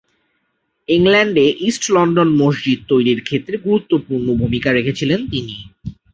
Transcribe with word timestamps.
ইংল্যান্ডে 0.89 1.45
East 1.67 1.83
London 1.91 2.29
মসজিদ 2.41 2.79
তৈরীর 2.89 3.19
ক্ষেত্রে 3.21 3.55
গুরুত্বপূর্ণ 3.65 4.27
ভূমিকা 4.41 4.69
রেখেছিলেন 4.71 5.19
তিনি। 5.31 5.55